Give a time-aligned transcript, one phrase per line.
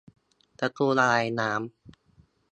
[0.59, 1.61] ประตูระบายน้ำ